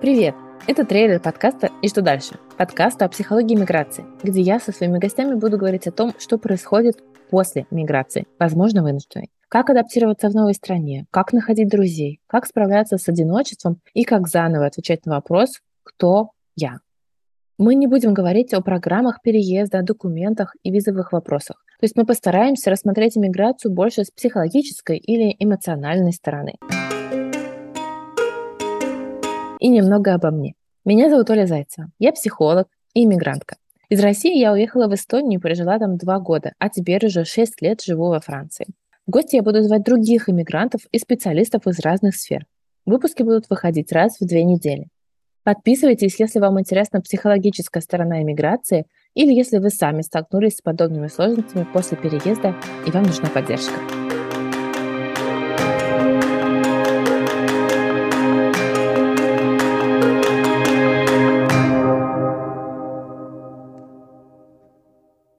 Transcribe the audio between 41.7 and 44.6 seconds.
разных сфер. Выпуски будут выходить раз в две